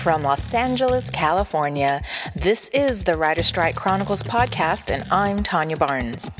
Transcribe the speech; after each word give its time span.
From 0.00 0.22
Los 0.22 0.54
Angeles, 0.54 1.10
California, 1.10 2.00
this 2.34 2.70
is 2.70 3.04
the 3.04 3.18
Writer 3.18 3.42
Strike 3.42 3.76
Chronicles 3.76 4.22
podcast, 4.22 4.90
and 4.90 5.04
I'm 5.12 5.42
Tanya 5.42 5.76
Barnes. 5.76 6.30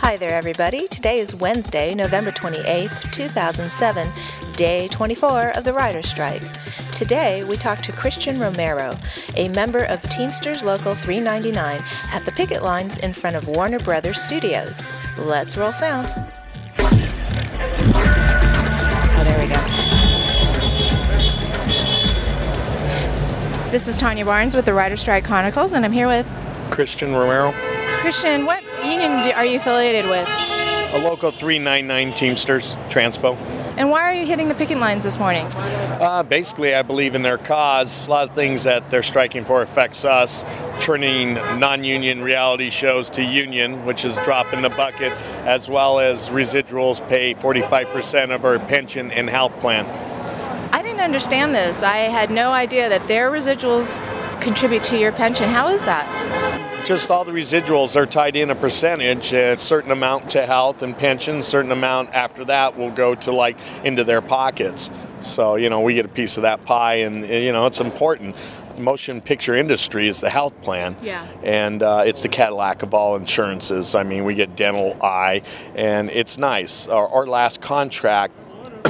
Hi 0.00 0.16
there, 0.16 0.34
everybody. 0.36 0.88
Today 0.88 1.20
is 1.20 1.36
Wednesday, 1.36 1.94
November 1.94 2.32
28th, 2.32 3.12
2007, 3.12 4.08
day 4.54 4.88
24 4.88 5.56
of 5.56 5.62
the 5.62 5.72
Writer 5.72 6.02
Strike. 6.02 6.42
Today, 6.90 7.44
we 7.44 7.54
talk 7.54 7.78
to 7.82 7.92
Christian 7.92 8.40
Romero, 8.40 8.92
a 9.36 9.48
member 9.50 9.84
of 9.84 10.02
Teamsters 10.08 10.64
Local 10.64 10.96
399 10.96 11.80
at 12.12 12.24
the 12.24 12.32
picket 12.32 12.64
lines 12.64 12.98
in 12.98 13.12
front 13.12 13.36
of 13.36 13.46
Warner 13.46 13.78
Brothers 13.78 14.20
Studios. 14.20 14.88
Let's 15.16 15.56
roll 15.56 15.72
sound. 15.72 16.08
This 23.76 23.88
is 23.88 23.98
Tanya 23.98 24.24
Barnes 24.24 24.56
with 24.56 24.64
the 24.64 24.72
Writer 24.72 24.96
Strike 24.96 25.26
Chronicles, 25.26 25.74
and 25.74 25.84
I'm 25.84 25.92
here 25.92 26.08
with 26.08 26.26
Christian 26.70 27.12
Romero, 27.12 27.52
Christian. 28.00 28.46
What 28.46 28.64
union 28.82 29.12
are 29.12 29.44
you 29.44 29.58
affiliated 29.58 30.06
with? 30.06 30.26
a 30.94 30.98
local 30.98 31.30
399 31.30 32.14
Teamsters 32.14 32.76
Transpo. 32.88 33.36
And 33.76 33.90
why 33.90 34.00
are 34.04 34.14
you 34.14 34.24
hitting 34.24 34.48
the 34.48 34.54
picket 34.54 34.78
lines 34.78 35.04
this 35.04 35.18
morning? 35.18 35.46
Uh, 35.54 36.22
basically, 36.22 36.74
I 36.74 36.80
believe 36.80 37.14
in 37.14 37.20
their 37.20 37.36
cause. 37.36 38.06
A 38.06 38.10
lot 38.10 38.26
of 38.26 38.34
things 38.34 38.64
that 38.64 38.90
they're 38.90 39.02
striking 39.02 39.44
for 39.44 39.60
affects 39.60 40.06
us. 40.06 40.42
Turning 40.80 41.34
non-union 41.34 42.22
reality 42.22 42.70
shows 42.70 43.10
to 43.10 43.22
union, 43.22 43.84
which 43.84 44.06
is 44.06 44.16
drop 44.24 44.54
in 44.54 44.62
the 44.62 44.70
bucket, 44.70 45.12
as 45.44 45.68
well 45.68 45.98
as 45.98 46.30
residuals 46.30 47.06
pay 47.10 47.34
45% 47.34 48.34
of 48.34 48.46
our 48.46 48.58
pension 48.58 49.10
and 49.10 49.28
health 49.28 49.52
plan. 49.60 49.84
Understand 51.06 51.54
this. 51.54 51.84
I 51.84 51.98
had 51.98 52.32
no 52.32 52.50
idea 52.50 52.88
that 52.88 53.06
their 53.06 53.30
residuals 53.30 53.96
contribute 54.40 54.82
to 54.82 54.98
your 54.98 55.12
pension. 55.12 55.48
How 55.48 55.68
is 55.68 55.84
that? 55.84 56.84
Just 56.84 57.12
all 57.12 57.24
the 57.24 57.30
residuals 57.30 57.94
are 57.94 58.06
tied 58.06 58.34
in 58.34 58.50
a 58.50 58.56
percentage, 58.56 59.32
a 59.32 59.56
certain 59.56 59.92
amount 59.92 60.30
to 60.30 60.44
health 60.44 60.82
and 60.82 60.98
pension, 60.98 61.36
a 61.36 61.42
certain 61.44 61.70
amount 61.70 62.12
after 62.12 62.44
that 62.46 62.76
will 62.76 62.90
go 62.90 63.14
to 63.14 63.30
like 63.30 63.56
into 63.84 64.02
their 64.02 64.20
pockets. 64.20 64.90
So, 65.20 65.54
you 65.54 65.70
know, 65.70 65.80
we 65.80 65.94
get 65.94 66.04
a 66.04 66.08
piece 66.08 66.38
of 66.38 66.42
that 66.42 66.64
pie 66.64 66.94
and, 66.94 67.24
and, 67.24 67.44
you 67.44 67.52
know, 67.52 67.66
it's 67.66 67.78
important. 67.78 68.34
Motion 68.76 69.20
picture 69.20 69.54
industry 69.54 70.08
is 70.08 70.20
the 70.20 70.28
health 70.28 70.60
plan. 70.60 70.96
Yeah. 71.02 71.24
And 71.44 71.84
uh, 71.84 72.02
it's 72.04 72.22
the 72.22 72.28
Cadillac 72.28 72.82
of 72.82 72.94
all 72.94 73.14
insurances. 73.14 73.94
I 73.94 74.02
mean, 74.02 74.24
we 74.24 74.34
get 74.34 74.56
dental, 74.56 74.98
eye, 75.00 75.42
and 75.76 76.10
it's 76.10 76.36
nice. 76.36 76.88
Our, 76.88 77.06
our 77.08 77.26
last 77.28 77.60
contract 77.60 78.34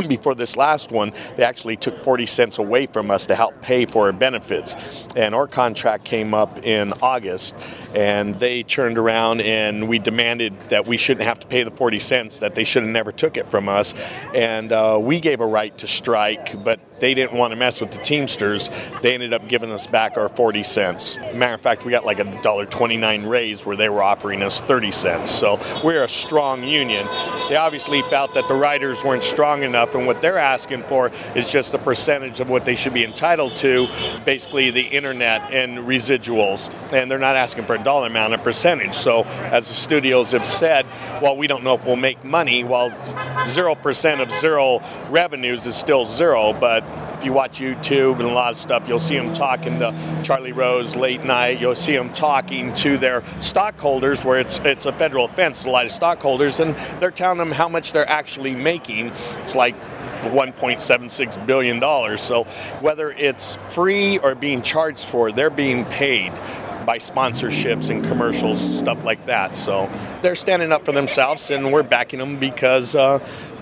before 0.08 0.34
this 0.34 0.56
last 0.56 0.90
one, 0.90 1.12
they 1.36 1.44
actually 1.44 1.76
took 1.76 2.02
40 2.02 2.26
cents 2.26 2.58
away 2.58 2.86
from 2.86 3.10
us 3.10 3.26
to 3.26 3.34
help 3.34 3.60
pay 3.60 3.86
for 3.86 4.06
our 4.06 4.12
benefits. 4.12 5.06
And 5.16 5.34
our 5.34 5.46
contract 5.46 6.04
came 6.04 6.34
up 6.34 6.64
in 6.64 6.92
August, 7.02 7.54
and 7.94 8.34
they 8.36 8.62
turned 8.62 8.98
around 8.98 9.40
and 9.40 9.88
we 9.88 9.98
demanded 9.98 10.54
that 10.68 10.86
we 10.86 10.96
shouldn't 10.96 11.26
have 11.26 11.40
to 11.40 11.46
pay 11.46 11.62
the 11.62 11.70
40 11.70 11.98
cents, 11.98 12.38
that 12.40 12.54
they 12.54 12.64
should 12.64 12.82
have 12.82 12.92
never 12.92 13.12
took 13.12 13.36
it 13.36 13.50
from 13.50 13.68
us. 13.68 13.94
And 14.34 14.72
uh, 14.72 14.98
we 15.00 15.20
gave 15.20 15.40
a 15.40 15.46
right 15.46 15.76
to 15.78 15.86
strike, 15.86 16.62
but 16.62 16.80
they 16.98 17.14
didn't 17.14 17.36
want 17.36 17.52
to 17.52 17.56
mess 17.56 17.80
with 17.80 17.90
the 17.92 17.98
Teamsters. 17.98 18.70
They 19.02 19.14
ended 19.14 19.32
up 19.34 19.48
giving 19.48 19.70
us 19.70 19.86
back 19.86 20.16
our 20.16 20.28
40 20.28 20.62
cents. 20.62 21.18
Matter 21.34 21.54
of 21.54 21.60
fact, 21.60 21.84
we 21.84 21.90
got 21.90 22.06
like 22.06 22.18
a 22.18 22.24
$1.29 22.24 23.28
raise 23.28 23.66
where 23.66 23.76
they 23.76 23.88
were 23.88 24.02
offering 24.02 24.42
us 24.42 24.60
30 24.60 24.90
cents. 24.90 25.30
So 25.30 25.60
we're 25.84 26.04
a 26.04 26.08
strong 26.08 26.64
union. 26.64 27.06
They 27.48 27.56
obviously 27.56 28.02
felt 28.02 28.34
that 28.34 28.48
the 28.48 28.54
riders 28.54 29.04
weren't 29.04 29.22
strong 29.22 29.62
enough, 29.62 29.85
and 29.94 30.06
what 30.06 30.20
they're 30.20 30.38
asking 30.38 30.82
for 30.84 31.10
is 31.34 31.50
just 31.50 31.74
a 31.74 31.78
percentage 31.78 32.40
of 32.40 32.48
what 32.48 32.64
they 32.64 32.74
should 32.74 32.94
be 32.94 33.04
entitled 33.04 33.56
to, 33.56 33.88
basically 34.24 34.70
the 34.70 34.82
internet 34.82 35.52
and 35.52 35.78
residuals. 35.78 36.70
And 36.92 37.10
they're 37.10 37.18
not 37.18 37.36
asking 37.36 37.66
for 37.66 37.74
a 37.74 37.82
dollar 37.82 38.06
amount, 38.06 38.34
a 38.34 38.38
percentage. 38.38 38.94
So, 38.94 39.24
as 39.24 39.68
the 39.68 39.74
studios 39.74 40.32
have 40.32 40.46
said, 40.46 40.86
well, 41.22 41.36
we 41.36 41.46
don't 41.46 41.64
know 41.64 41.74
if 41.74 41.84
we'll 41.84 41.96
make 41.96 42.24
money. 42.24 42.64
Well, 42.64 42.90
0% 42.90 44.20
of 44.20 44.30
zero 44.30 44.80
revenues 45.08 45.66
is 45.66 45.76
still 45.76 46.04
zero, 46.04 46.52
but 46.52 46.82
if 47.16 47.24
you 47.24 47.32
watch 47.32 47.58
YouTube 47.58 48.14
and 48.14 48.22
a 48.22 48.32
lot 48.32 48.50
of 48.50 48.56
stuff, 48.56 48.86
you'll 48.86 48.98
see 48.98 49.16
them 49.16 49.32
talking 49.32 49.78
to 49.78 49.94
Charlie 50.22 50.52
Rose 50.52 50.96
late 50.96 51.24
night. 51.24 51.60
You'll 51.60 51.74
see 51.74 51.96
them 51.96 52.12
talking 52.12 52.74
to 52.74 52.98
their 52.98 53.22
stockholders, 53.40 54.24
where 54.24 54.38
it's 54.38 54.58
it's 54.60 54.86
a 54.86 54.92
federal 54.92 55.24
offense 55.24 55.62
to 55.62 55.70
lie 55.70 55.84
to 55.84 55.90
stockholders, 55.90 56.60
and 56.60 56.76
they're 57.00 57.10
telling 57.10 57.38
them 57.38 57.52
how 57.52 57.68
much 57.68 57.92
they're 57.92 58.08
actually 58.08 58.54
making. 58.54 59.08
It's 59.42 59.54
like 59.54 59.74
1.76 60.24 61.46
billion 61.46 61.80
dollars. 61.80 62.20
So 62.20 62.44
whether 62.80 63.10
it's 63.10 63.56
free 63.68 64.18
or 64.18 64.34
being 64.34 64.60
charged 64.60 65.06
for, 65.06 65.32
they're 65.32 65.50
being 65.50 65.84
paid 65.86 66.32
by 66.84 66.98
sponsorships 66.98 67.90
and 67.90 68.04
commercials, 68.04 68.60
stuff 68.78 69.04
like 69.04 69.26
that. 69.26 69.56
So 69.56 69.90
they're 70.22 70.36
standing 70.36 70.70
up 70.70 70.84
for 70.84 70.92
themselves, 70.92 71.50
and 71.50 71.72
we're 71.72 71.82
backing 71.82 72.20
them 72.20 72.38
because 72.38 72.94
uh, 72.94 73.18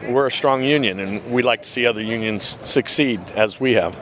we're 0.09 0.27
a 0.27 0.31
strong 0.31 0.63
union, 0.63 1.01
and 1.01 1.25
we 1.31 1.43
like 1.43 1.63
to 1.63 1.69
see 1.69 1.87
other 1.87 2.03
unions 2.03 2.59
succeed 2.63 3.21
as 3.33 3.61
we 3.61 3.75
have. 3.75 3.95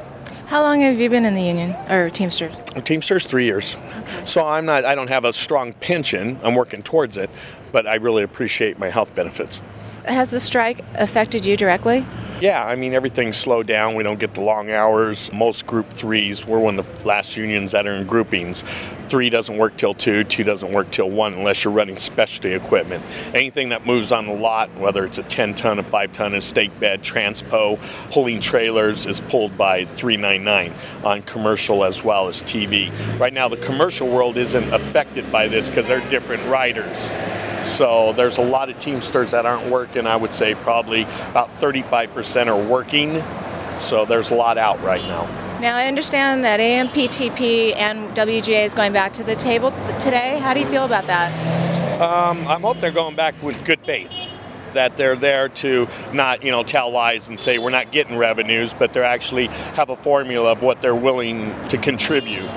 How 0.47 0.63
long 0.63 0.83
have 0.83 1.01
you 1.01 1.09
been 1.09 1.25
in 1.25 1.35
the 1.35 1.43
union 1.43 1.75
or 1.89 2.11
Teamsters? 2.11 2.55
Teamsters 2.85 3.25
three 3.25 3.45
years, 3.45 3.77
so 4.25 4.47
I'm 4.47 4.67
not. 4.67 4.85
I 4.85 4.95
don't 4.95 5.09
have 5.09 5.25
a 5.25 5.33
strong 5.33 5.73
pension. 5.73 6.39
I'm 6.43 6.55
working 6.55 6.83
towards 6.83 7.17
it, 7.17 7.31
but 7.73 7.87
I 7.87 7.95
really 7.95 8.23
appreciate 8.23 8.79
my 8.79 8.91
health 8.91 9.15
benefits. 9.15 9.63
Has 10.05 10.31
the 10.31 10.41
strike 10.41 10.81
affected 10.95 11.47
you 11.47 11.57
directly? 11.57 12.05
Yeah, 12.43 12.67
I 12.67 12.75
mean, 12.75 12.93
everything's 12.93 13.37
slowed 13.37 13.69
down. 13.69 13.95
We 13.95 14.03
don't 14.03 14.19
get 14.19 14.35
the 14.35 14.41
long 14.41 14.69
hours. 14.73 15.33
Most 15.33 15.65
group 15.65 15.89
threes, 15.89 16.45
we're 16.45 16.59
one 16.59 16.77
of 16.77 16.93
the 16.93 17.07
last 17.07 17.37
unions 17.37 17.71
that 17.71 17.87
are 17.87 17.95
in 17.95 18.05
groupings. 18.05 18.65
Three 19.07 19.31
doesn't 19.31 19.57
work 19.57 19.77
till 19.77 19.95
two, 19.95 20.25
two 20.25 20.43
doesn't 20.43 20.73
work 20.73 20.91
till 20.91 21.09
one 21.09 21.35
unless 21.35 21.63
you're 21.63 21.73
running 21.73 21.99
specialty 21.99 22.53
equipment. 22.53 23.05
Anything 23.33 23.69
that 23.69 23.87
moves 23.87 24.11
on 24.11 24.27
the 24.27 24.33
lot, 24.33 24.75
whether 24.77 25.05
it's 25.05 25.19
a 25.19 25.23
10 25.23 25.55
ton, 25.55 25.79
a 25.79 25.85
5 25.85 26.11
ton, 26.11 26.35
a 26.35 26.41
stake 26.41 26.77
bed, 26.81 27.01
transpo, 27.01 27.79
pulling 28.11 28.41
trailers, 28.41 29.07
is 29.07 29.21
pulled 29.21 29.57
by 29.57 29.85
399 29.85 30.75
on 31.05 31.23
commercial 31.23 31.85
as 31.85 32.03
well 32.03 32.27
as 32.27 32.43
TV. 32.43 32.91
Right 33.21 33.33
now, 33.33 33.47
the 33.47 33.57
commercial 33.59 34.09
world 34.09 34.37
isn't 34.37 34.75
affected 34.75 35.31
by 35.31 35.47
this 35.47 35.69
because 35.69 35.87
they're 35.87 36.11
different 36.11 36.45
riders. 36.49 37.13
So 37.65 38.13
there's 38.13 38.39
a 38.39 38.43
lot 38.43 38.69
of 38.71 38.79
Teamsters 38.79 39.31
that 39.31 39.47
aren't 39.47 39.71
working. 39.71 40.07
I 40.07 40.17
would 40.17 40.33
say 40.33 40.55
probably 40.55 41.03
about 41.31 41.49
35% 41.61 42.47
are 42.47 42.69
working. 42.69 43.23
So 43.81 44.05
there's 44.05 44.31
a 44.31 44.35
lot 44.35 44.59
out 44.59 44.83
right 44.83 45.03
now. 45.03 45.27
Now, 45.61 45.77
I 45.77 45.87
understand 45.87 46.43
that 46.45 46.59
AMPTP 46.59 47.77
and 47.77 48.17
WGA 48.17 48.65
is 48.65 48.75
going 48.75 48.93
back 48.93 49.13
to 49.13 49.23
the 49.23 49.37
table 49.37 49.71
today. 50.01 50.39
How 50.41 50.55
do 50.55 50.61
you 50.61 50.67
feel 50.67 50.85
about 50.85 51.07
that? 51.07 51.31
Um, 52.01 52.49
I 52.49 52.59
hope 52.59 52.81
they're 52.81 52.91
going 52.91 53.15
back 53.15 53.41
with 53.43 53.65
good 53.65 53.79
faith. 53.81 54.13
That 54.75 54.97
they're 54.97 55.15
there 55.15 55.49
to 55.49 55.87
not, 56.13 56.43
you 56.43 56.51
know, 56.51 56.65
tell 56.65 56.91
lies 56.91 57.29
and 57.29 57.39
say 57.39 57.59
we're 57.59 57.71
not 57.71 57.93
getting 57.93 58.17
revenues, 58.17 58.75
but 58.75 58.93
they 58.93 59.03
actually 59.03 59.47
have 59.77 59.91
a 59.91 59.97
formula 59.97 60.51
of 60.51 60.63
what 60.63 60.83
they're 60.83 60.97
willing 60.97 61.55
to 61.69 61.79
contribute. 61.79 62.51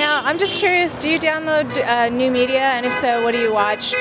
Now, 0.00 0.22
I'm 0.24 0.38
just 0.38 0.56
curious 0.56 0.96
do 0.96 1.10
you 1.10 1.18
download 1.18 1.76
uh, 1.86 2.08
new 2.08 2.30
media? 2.30 2.60
And 2.60 2.86
if 2.86 2.92
so, 2.94 3.22
what 3.22 3.32
do 3.32 3.38
you 3.38 3.52
watch? 3.52 3.92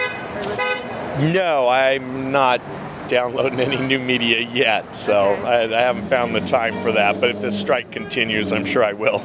No, 1.19 1.67
I'm 1.67 2.31
not 2.31 2.61
downloading 3.09 3.59
any 3.59 3.81
new 3.85 3.99
media 3.99 4.39
yet, 4.39 4.95
so 4.95 5.17
I, 5.17 5.63
I 5.63 5.81
haven't 5.81 6.07
found 6.07 6.33
the 6.33 6.39
time 6.39 6.73
for 6.81 6.93
that. 6.93 7.19
But 7.19 7.31
if 7.31 7.41
the 7.41 7.51
strike 7.51 7.91
continues, 7.91 8.53
I'm 8.53 8.63
sure 8.63 8.81
I 8.81 8.93
will. 8.93 9.19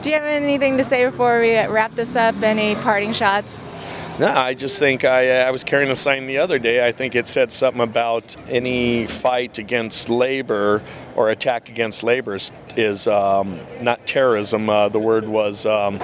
Do 0.00 0.10
you 0.10 0.14
have 0.14 0.22
anything 0.22 0.76
to 0.76 0.84
say 0.84 1.04
before 1.04 1.40
we 1.40 1.56
wrap 1.56 1.96
this 1.96 2.14
up? 2.14 2.40
Any 2.44 2.76
parting 2.76 3.12
shots? 3.12 3.56
No, 4.20 4.26
I 4.26 4.52
just 4.52 4.78
think 4.78 5.04
I, 5.04 5.40
I 5.40 5.50
was 5.50 5.64
carrying 5.64 5.90
a 5.90 5.96
sign 5.96 6.26
the 6.26 6.38
other 6.38 6.58
day. 6.58 6.86
I 6.86 6.92
think 6.92 7.14
it 7.14 7.26
said 7.26 7.50
something 7.50 7.80
about 7.80 8.36
any 8.48 9.06
fight 9.06 9.56
against 9.58 10.10
labor 10.10 10.82
or 11.16 11.30
attack 11.30 11.70
against 11.70 12.04
labor 12.04 12.34
is, 12.34 12.52
is 12.80 13.06
um, 13.06 13.60
not 13.80 14.06
terrorism. 14.06 14.68
Uh, 14.68 14.88
the 14.88 14.98
word 14.98 15.28
was. 15.28 15.66
Um, 15.66 16.00